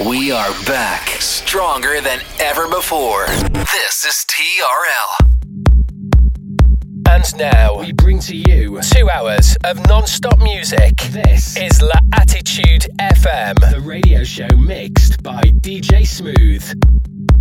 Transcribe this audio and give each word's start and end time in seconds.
We 0.00 0.32
are 0.32 0.50
back, 0.64 1.06
stronger 1.20 2.00
than 2.00 2.20
ever 2.40 2.66
before. 2.66 3.26
This 3.26 4.04
is 4.06 4.24
TRL. 4.26 5.28
And 7.10 7.36
now 7.36 7.78
we 7.78 7.92
bring 7.92 8.18
to 8.20 8.34
you 8.34 8.80
two 8.80 9.10
hours 9.10 9.54
of 9.64 9.86
non-stop 9.86 10.40
music. 10.40 10.96
This 11.10 11.58
is 11.58 11.82
La 11.82 12.00
Attitude 12.14 12.88
FM, 12.98 13.70
the 13.70 13.80
radio 13.80 14.24
show 14.24 14.48
mixed 14.56 15.22
by 15.22 15.42
DJ 15.60 16.06
Smooth. 16.06 17.31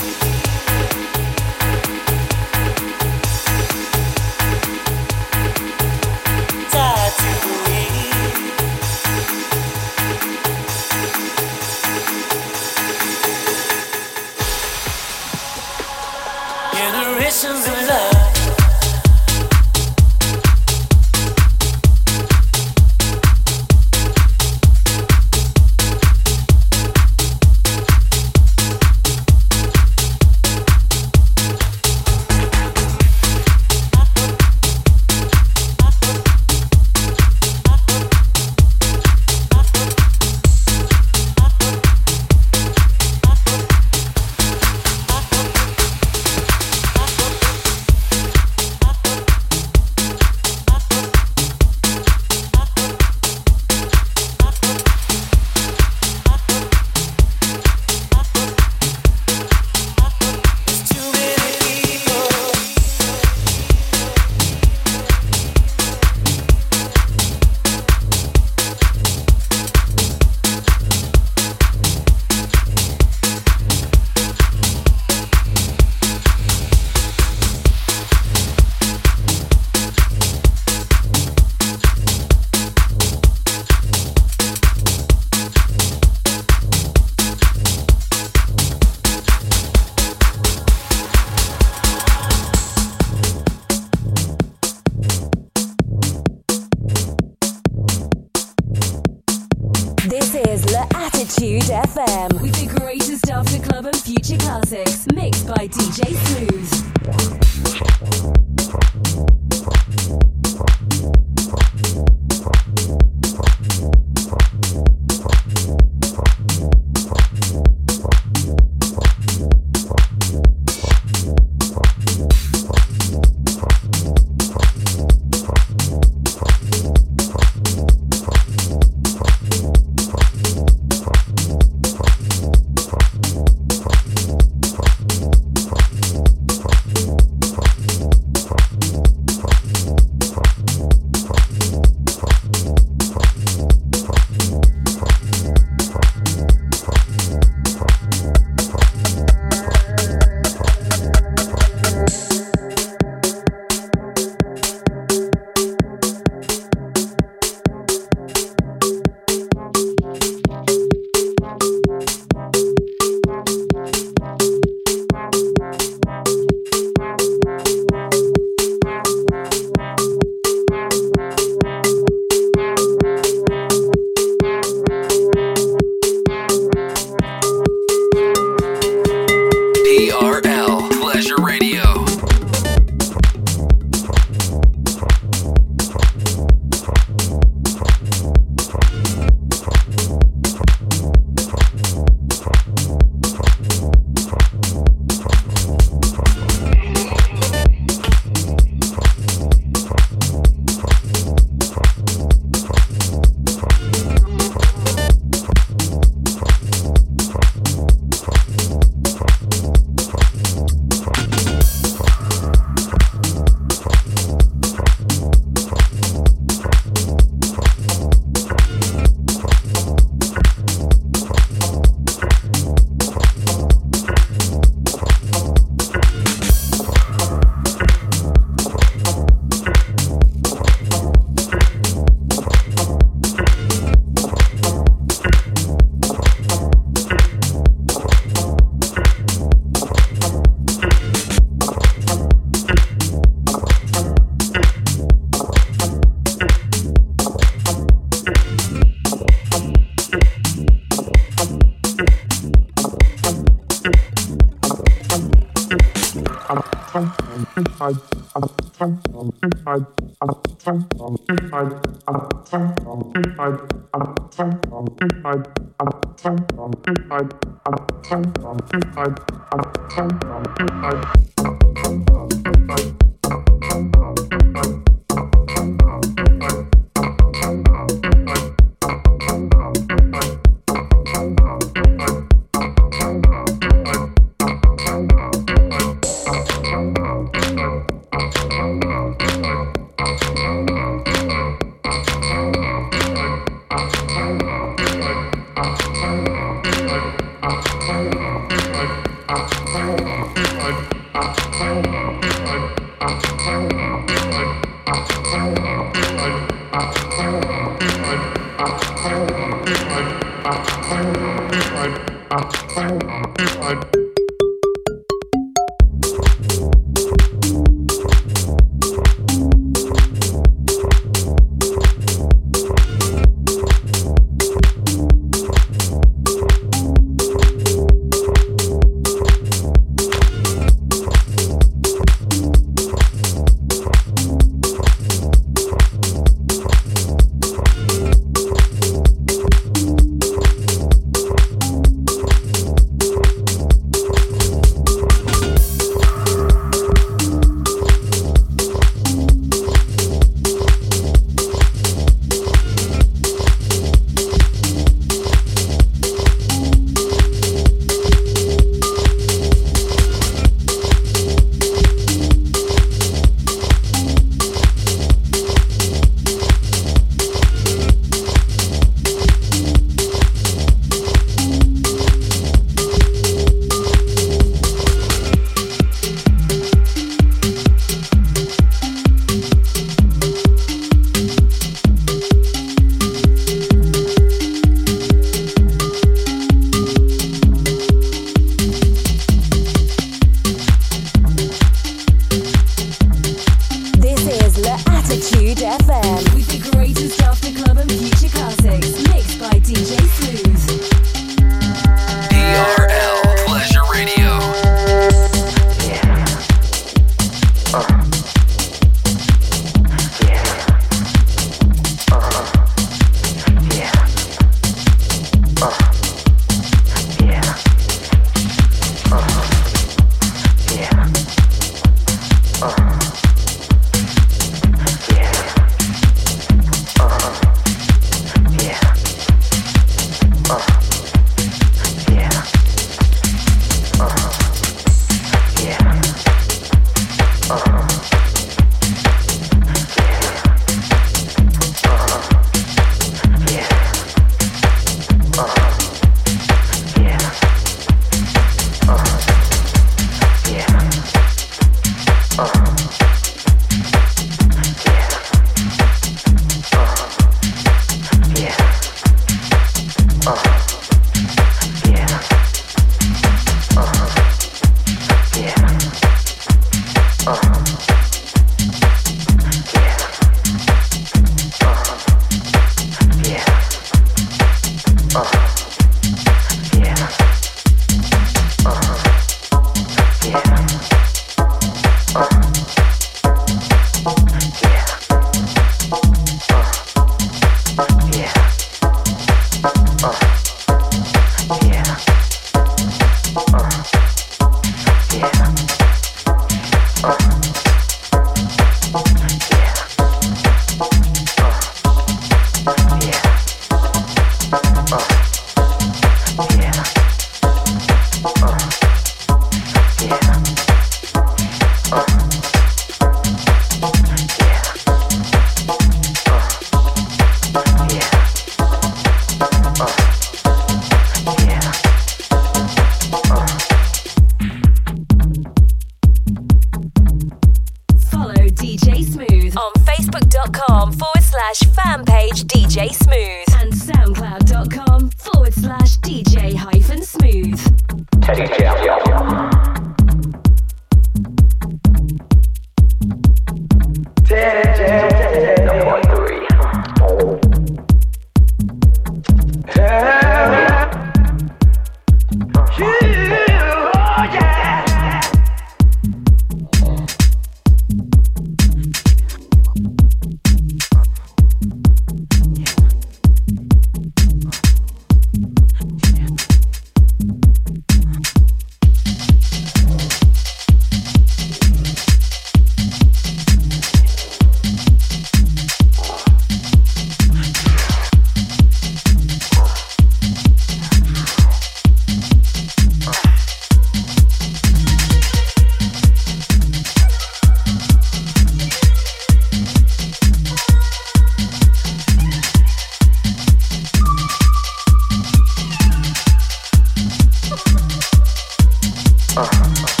Uh, 599.37 600.00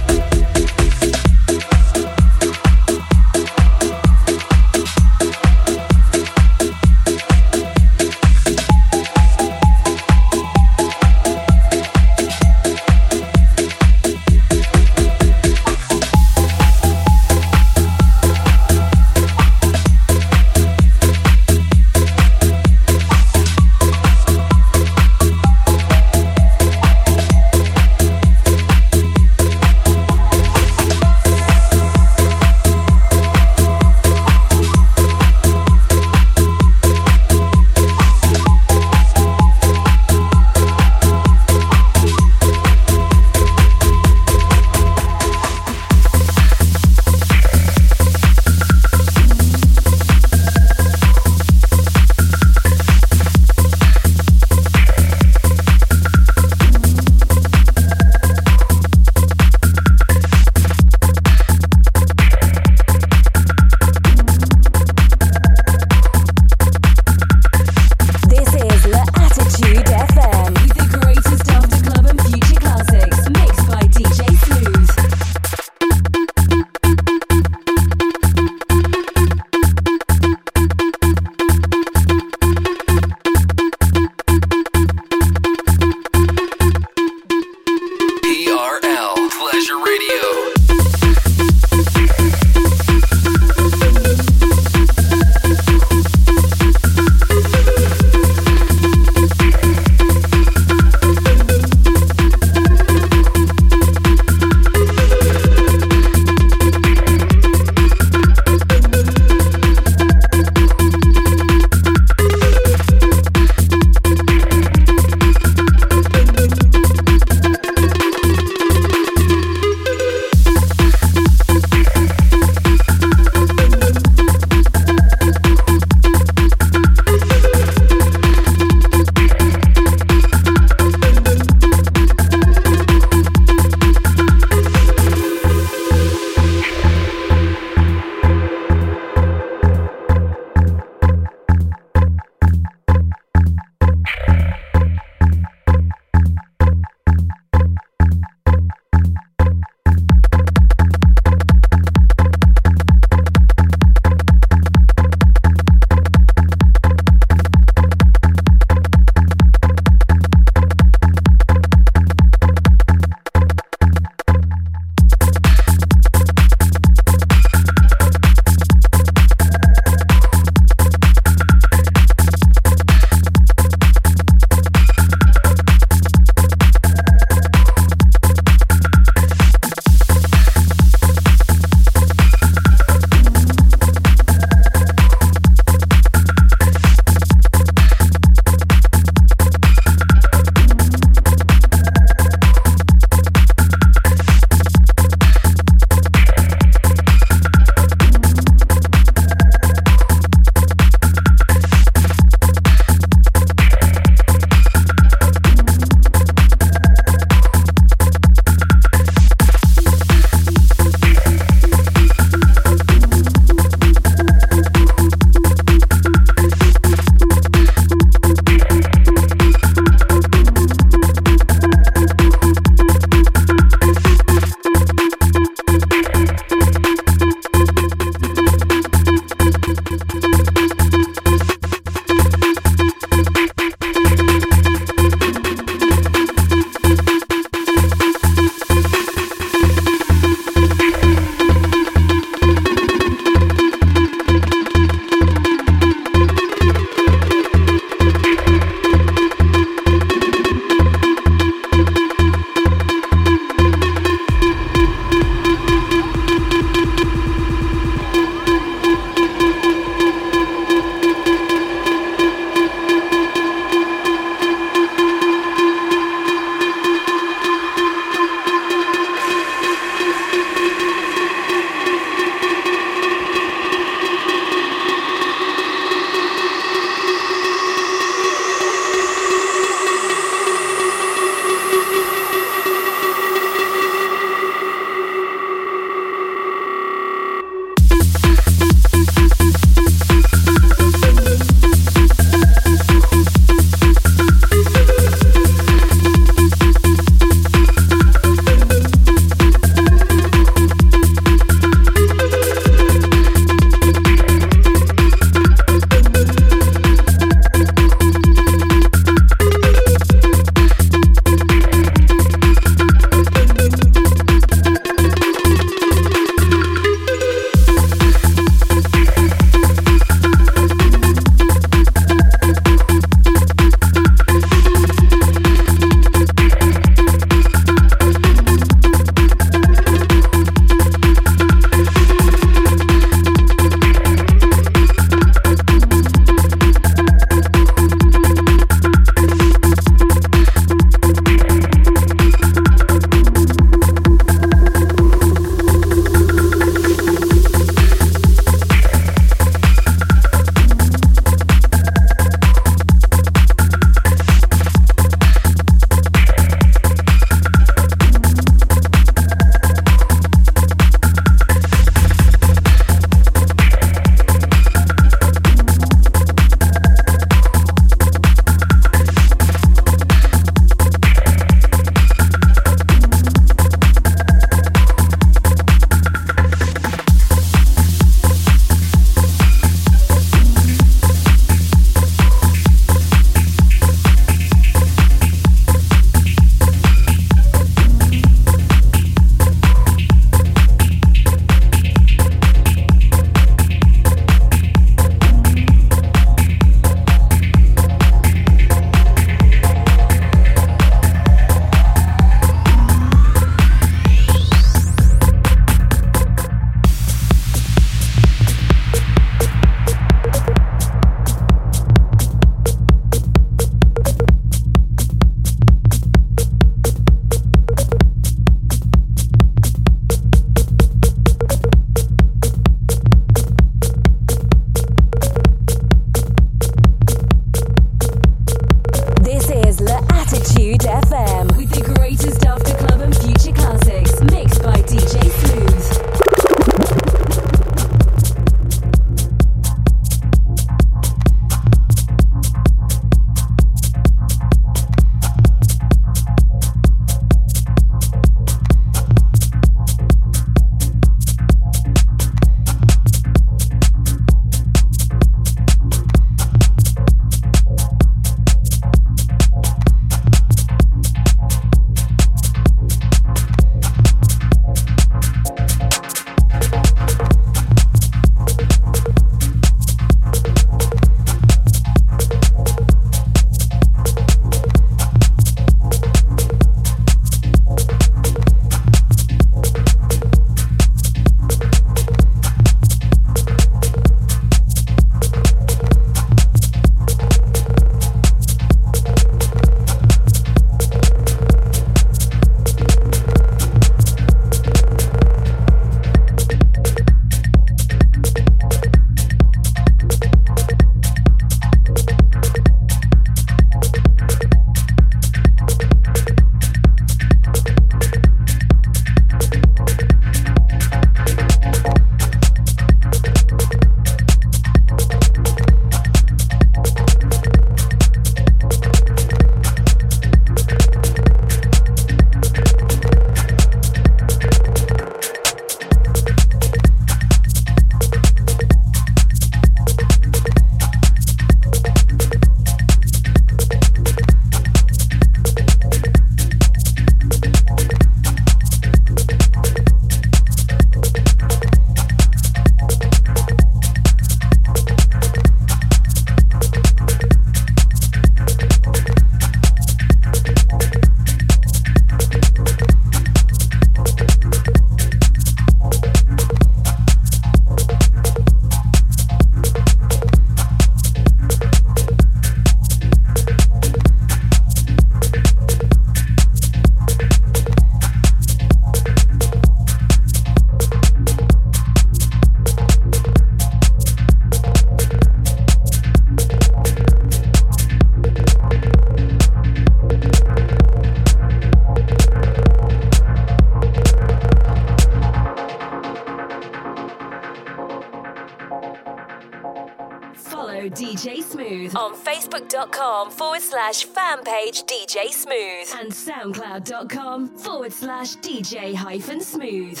Slash 593.76 594.04
fan 594.04 594.42
page 594.42 594.84
DJ 594.84 595.28
Smooth 595.30 596.00
and 596.00 596.10
soundcloud.com 596.10 597.58
forward 597.58 597.92
slash 597.92 598.36
DJ 598.36 598.94
hyphen 598.94 599.38
smooth. 599.42 600.00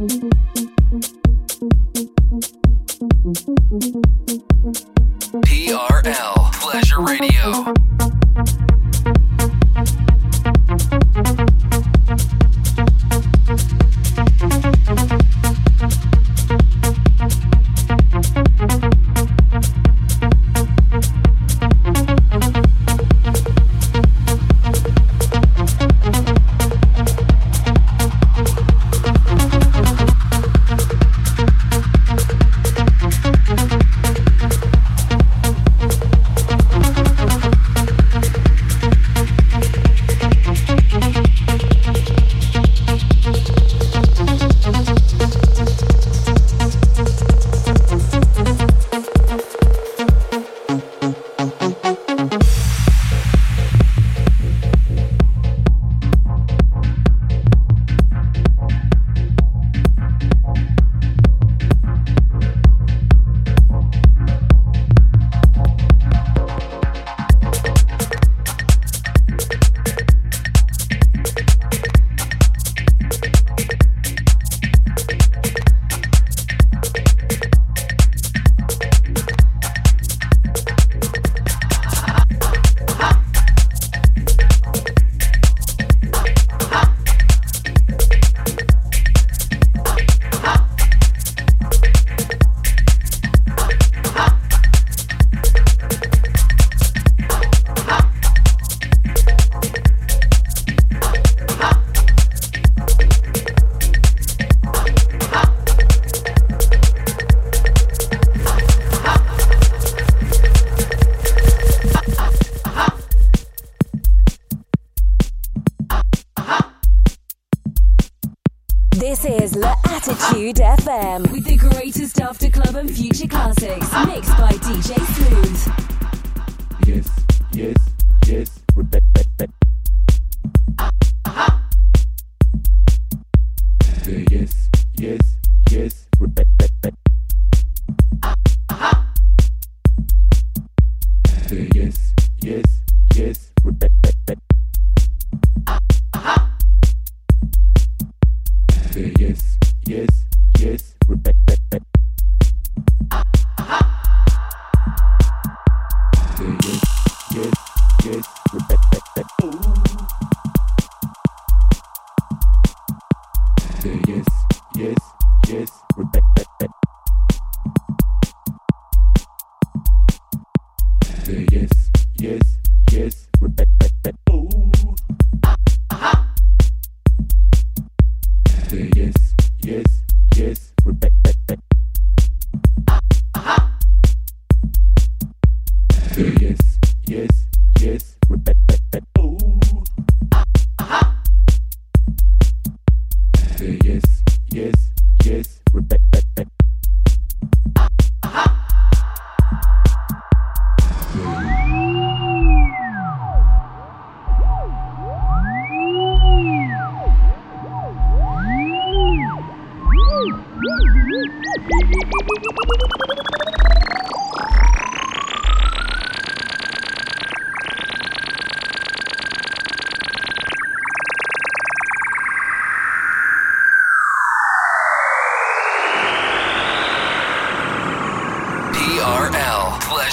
TRL 0.00 0.49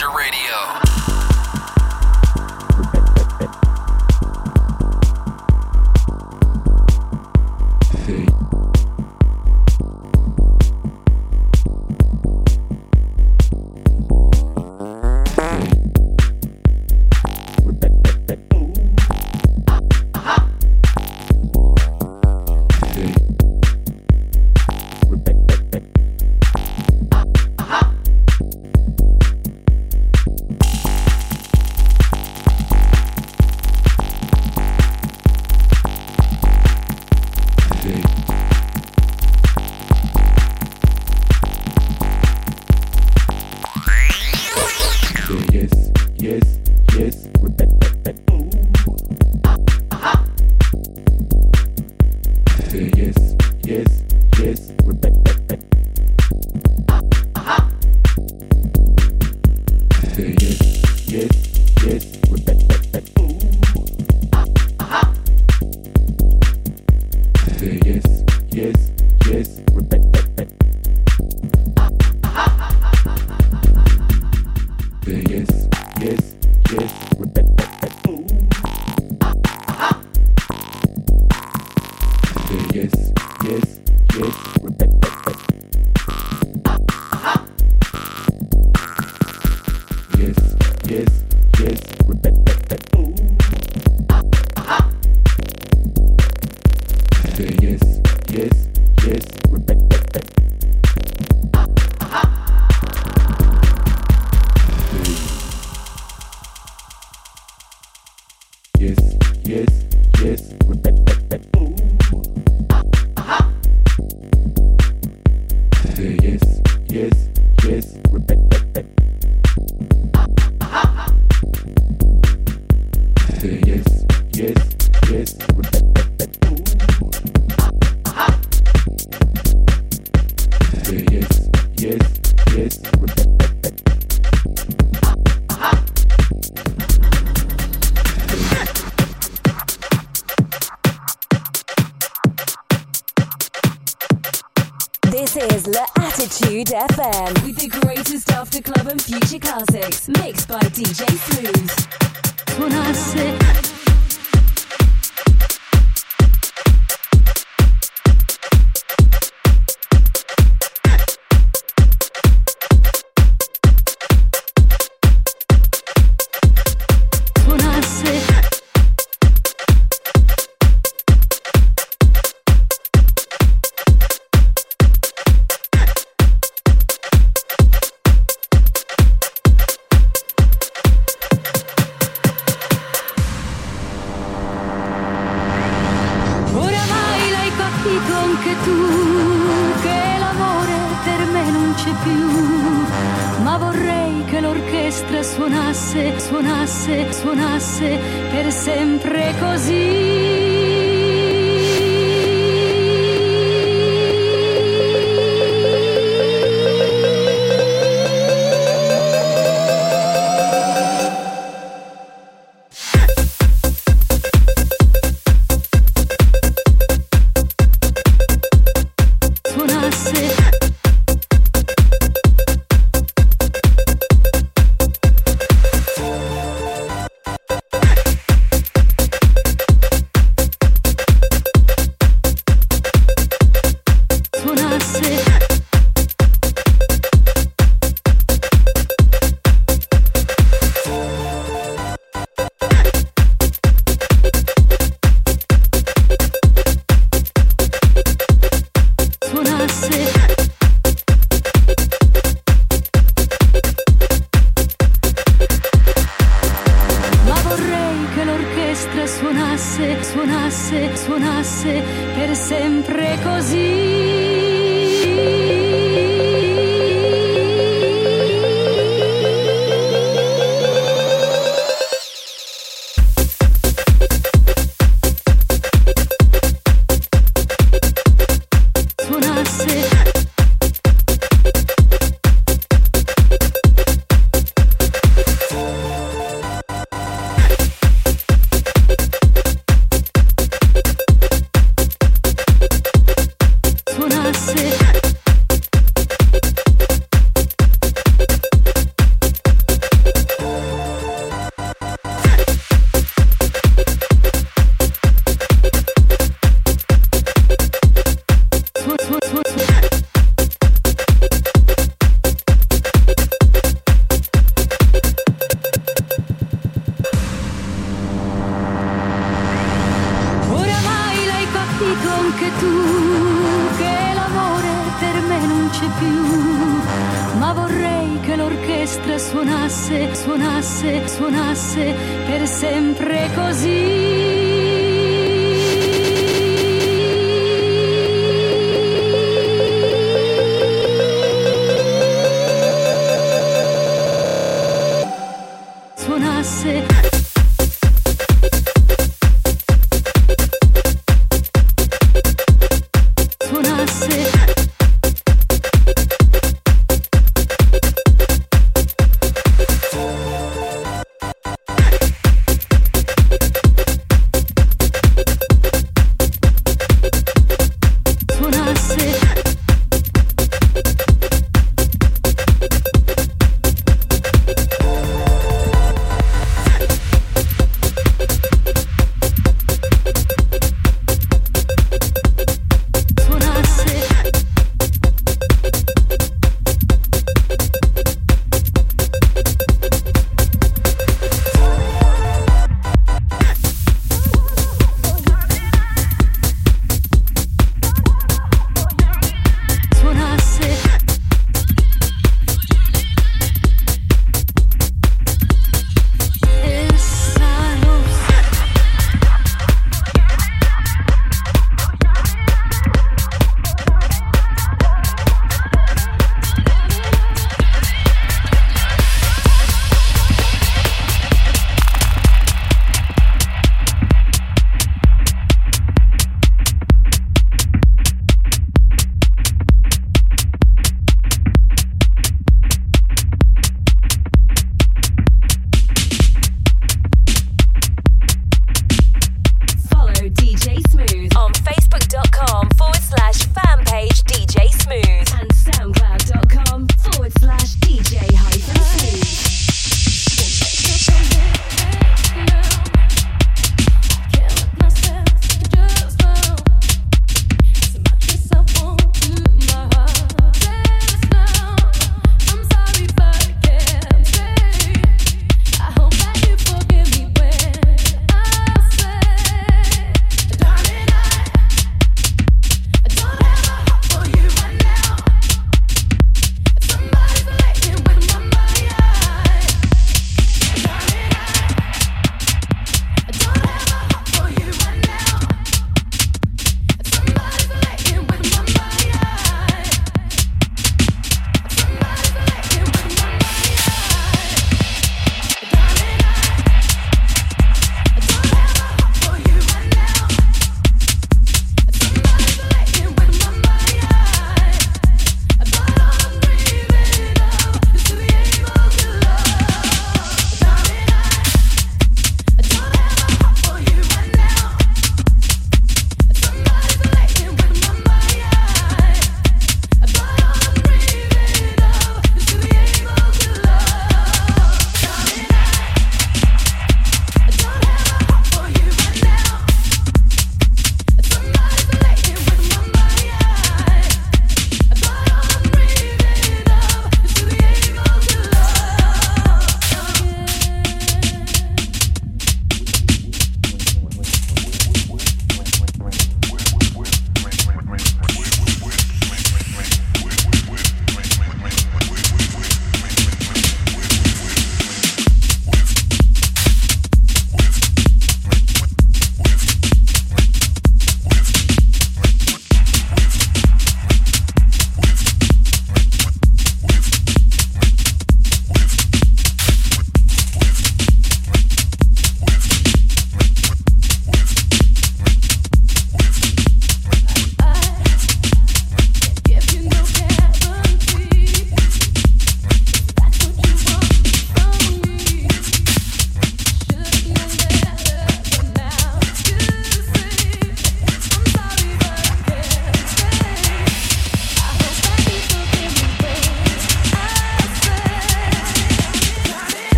Your 0.00 0.16
Radio. 0.16 0.61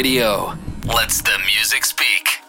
Radio. 0.00 0.56
Let's 0.86 1.20
the 1.20 1.38
music 1.44 1.84
speak. 1.84 2.40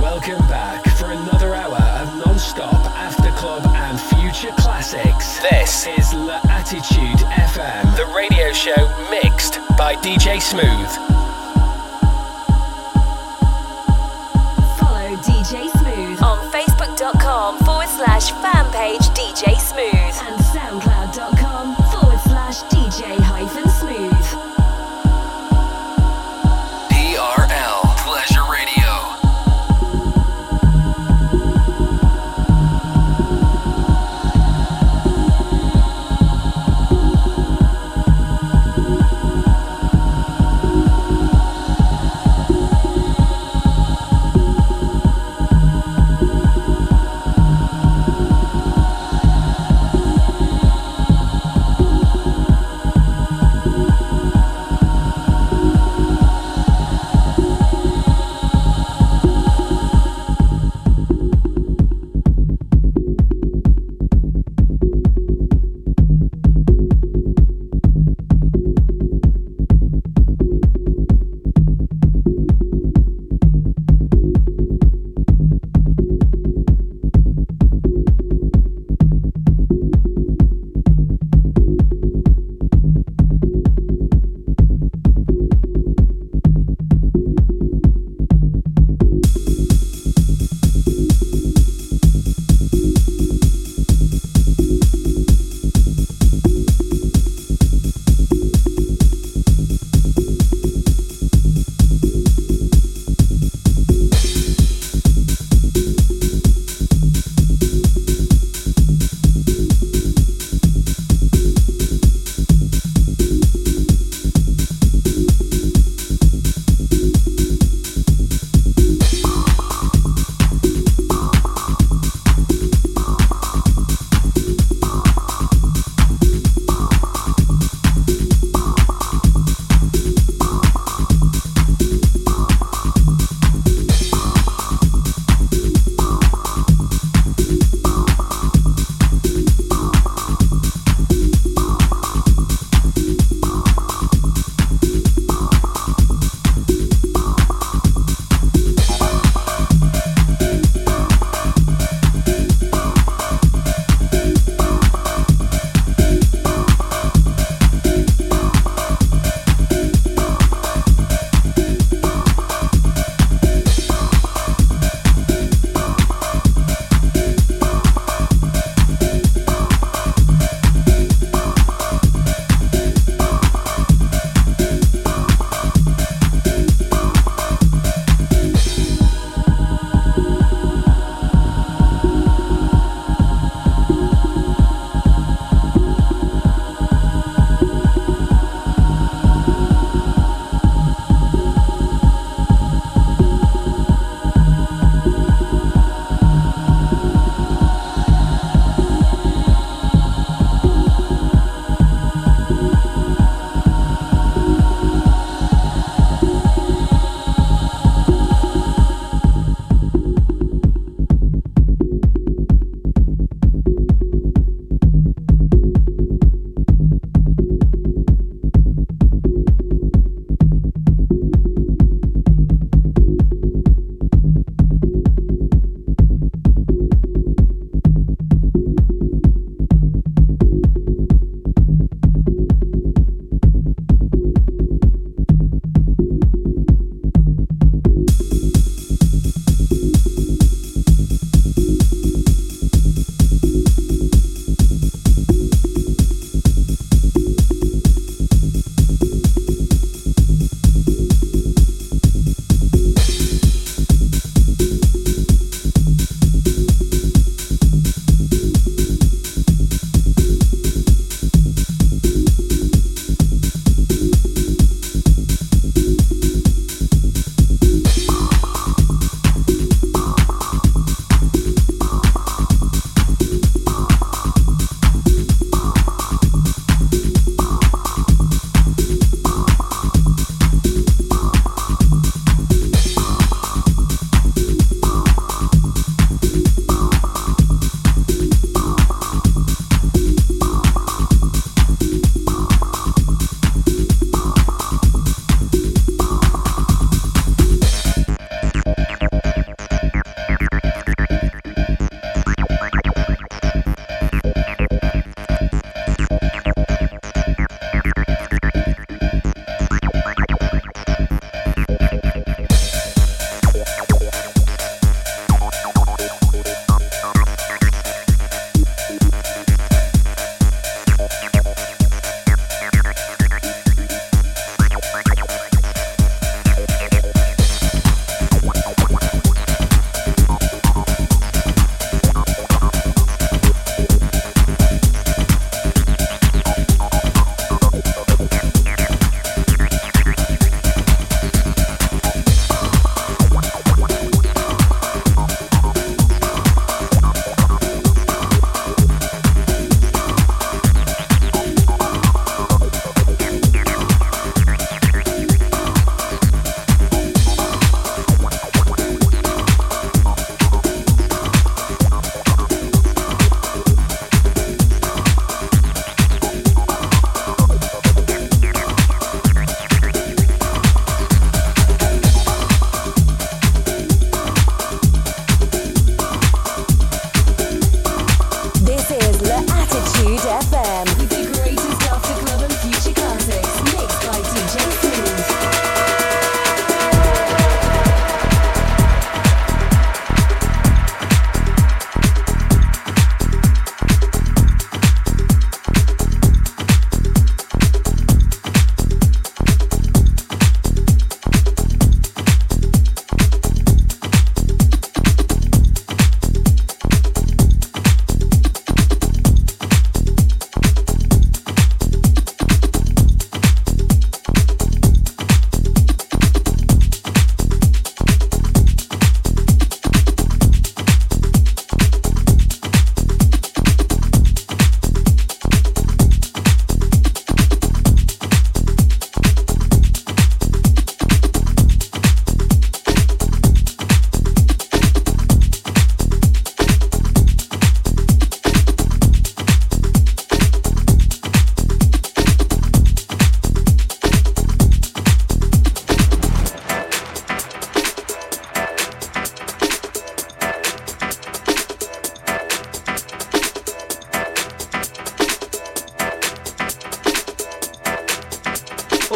Welcome 0.00 0.46
back 0.46 0.84
for 0.90 1.06
another 1.06 1.56
hour 1.56 1.74
of 1.74 2.24
non-stop 2.24 2.72
after 2.96 3.32
club 3.32 3.64
and 3.66 3.98
future 3.98 4.54
classics. 4.58 5.40
This 5.40 5.88
is 5.88 6.14
La 6.14 6.40
Attitude 6.50 7.17
the 7.98 8.06
radio 8.14 8.52
show 8.52 8.86
mixed 9.10 9.58
by 9.76 9.96
DJ 9.96 10.40
Smooth. 10.40 10.90
Follow 14.78 15.16
DJ 15.26 15.68
Smooth 15.80 16.22
on 16.22 16.38
Facebook.com 16.52 17.58
forward 17.64 17.88
slash 17.88 18.30
fan 18.30 18.70
page 18.70 19.00
DJ 19.18 19.58
Smooth 19.58 20.14
and 20.30 20.37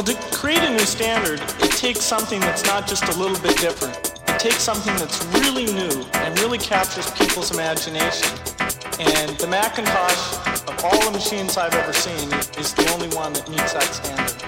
Well, 0.03 0.17
to 0.17 0.37
create 0.37 0.59
a 0.59 0.71
new 0.71 0.81
standard, 0.81 1.41
it 1.61 1.71
takes 1.77 2.01
something 2.01 2.41
that's 2.41 2.67
not 2.67 2.89
just 2.89 3.05
a 3.05 3.17
little 3.17 3.41
bit 3.41 3.57
different. 3.59 3.95
It 4.27 4.41
takes 4.41 4.59
something 4.59 4.93
that's 4.97 5.25
really 5.27 5.67
new 5.67 6.05
and 6.15 6.37
really 6.41 6.59
captures 6.59 7.09
people's 7.13 7.53
imagination. 7.53 8.29
And 8.99 9.31
the 9.39 9.47
Macintosh, 9.47 10.67
of 10.69 10.85
all 10.85 11.05
the 11.05 11.13
machines 11.13 11.57
I've 11.57 11.75
ever 11.75 11.93
seen, 11.93 12.33
is 12.59 12.75
the 12.75 12.91
only 12.93 13.15
one 13.15 13.33
that 13.35 13.49
meets 13.49 13.75
that 13.75 13.95
standard. 13.95 14.42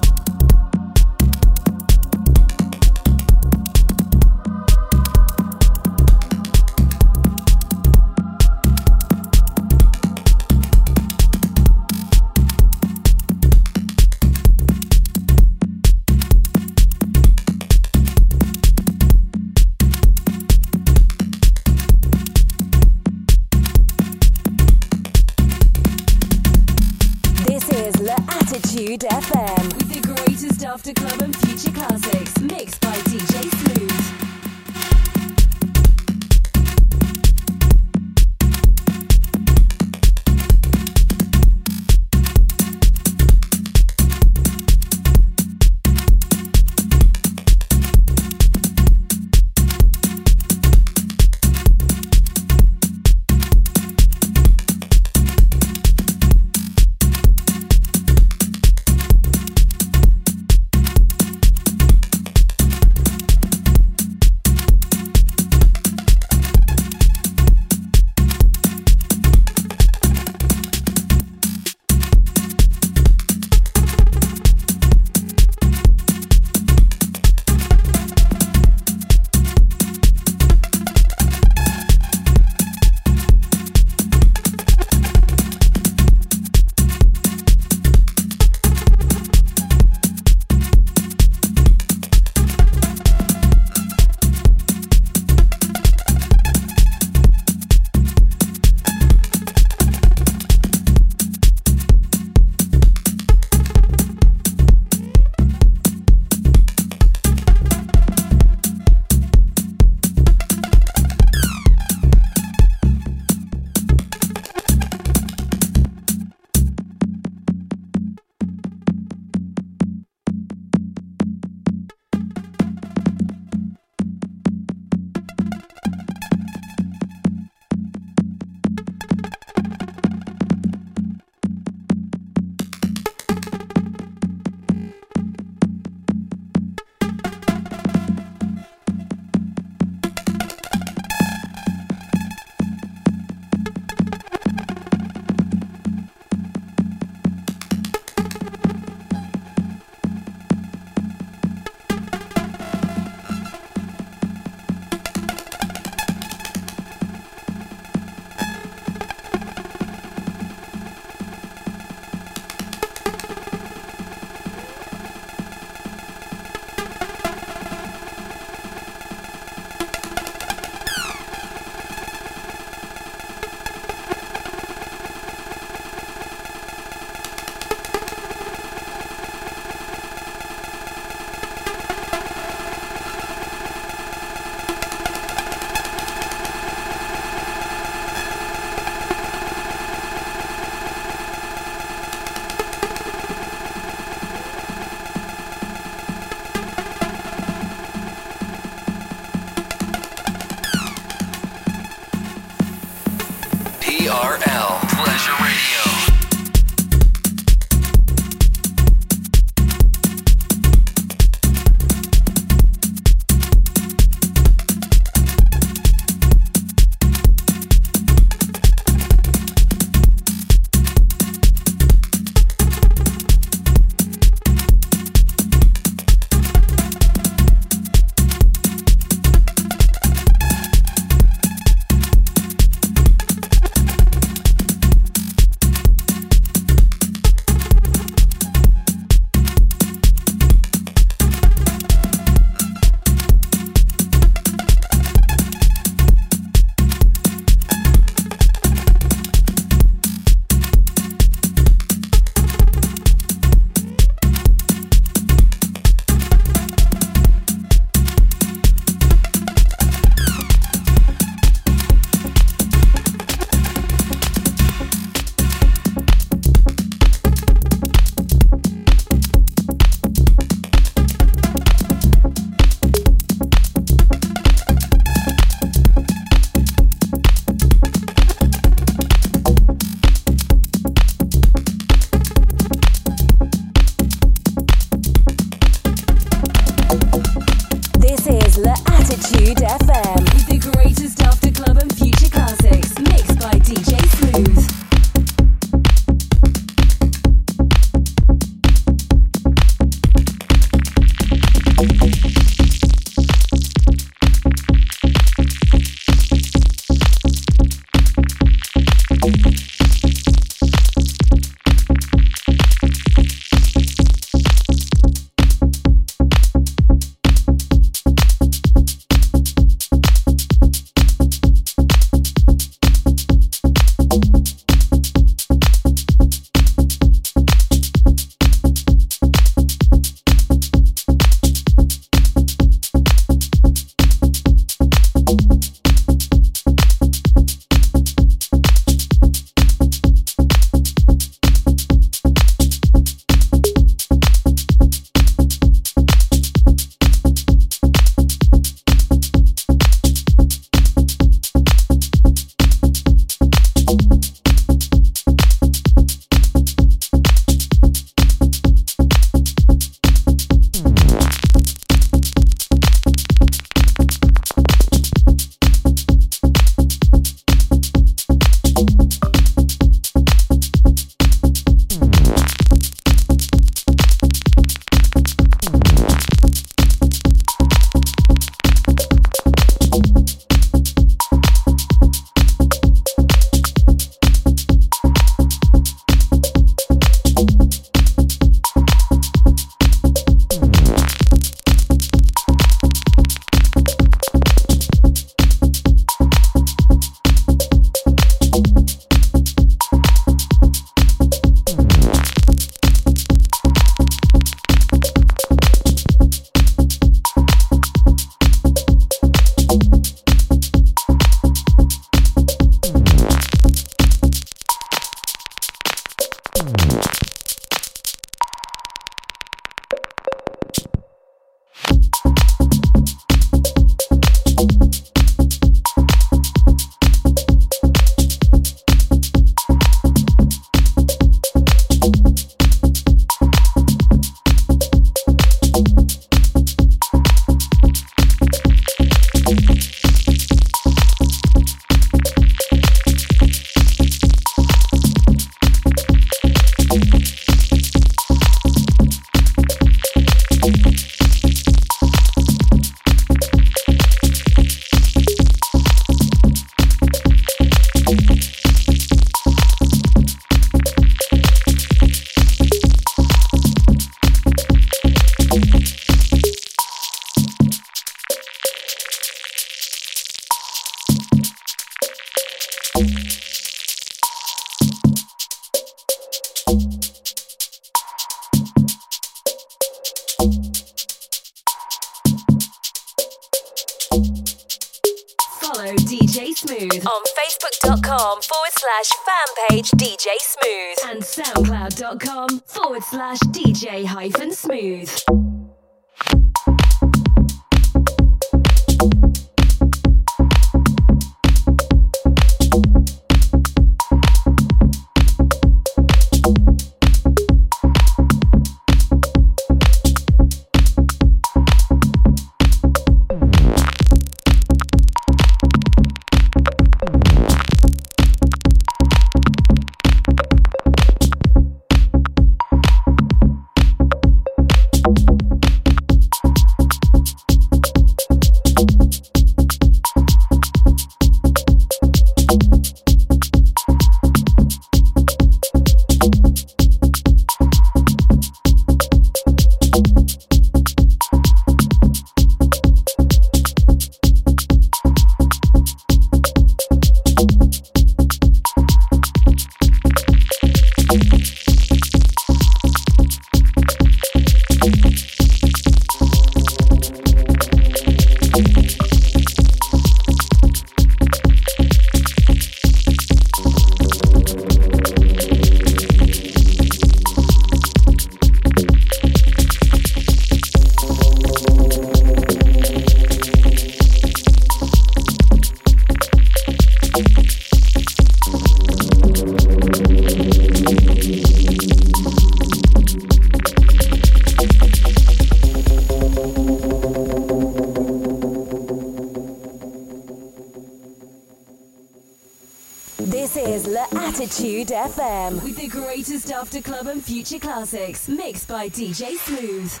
Future 597.43 597.59
Classics, 597.59 598.27
mixed 598.27 598.67
by 598.67 598.87
DJ 598.87 599.35
Smooth. 599.35 600.00